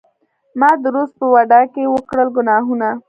[0.59, 2.89] ما د روس په واډکې وکړل ګناهونه